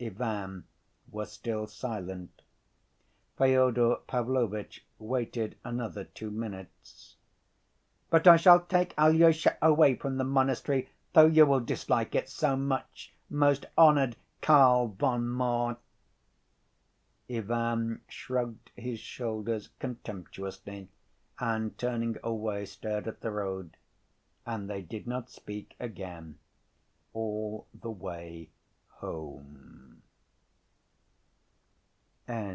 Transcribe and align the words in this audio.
Ivan 0.00 0.62
was 1.10 1.32
still 1.32 1.66
silent. 1.66 2.42
Fyodor 3.36 3.96
Pavlovitch 4.06 4.86
waited 5.00 5.56
another 5.64 6.04
two 6.04 6.30
minutes. 6.30 7.16
"But 8.08 8.28
I 8.28 8.36
shall 8.36 8.60
take 8.60 8.94
Alyosha 8.96 9.56
away 9.60 9.96
from 9.96 10.16
the 10.16 10.22
monastery, 10.22 10.88
though 11.14 11.26
you 11.26 11.46
will 11.46 11.58
dislike 11.58 12.14
it 12.14 12.28
so 12.28 12.54
much, 12.54 13.12
most 13.28 13.66
honored 13.76 14.14
Karl 14.40 14.86
von 14.86 15.28
Moor." 15.30 15.78
Ivan 17.28 18.02
shrugged 18.06 18.70
his 18.76 19.00
shoulders 19.00 19.66
contemptuously, 19.80 20.90
and 21.40 21.76
turning 21.76 22.18
away 22.22 22.66
stared 22.66 23.08
at 23.08 23.20
the 23.20 23.32
road. 23.32 23.76
And 24.46 24.70
they 24.70 24.80
did 24.80 25.08
not 25.08 25.28
speak 25.28 25.74
again 25.80 26.38
all 27.12 27.66
the 27.74 27.90
way 27.90 28.50
home. 29.00 29.74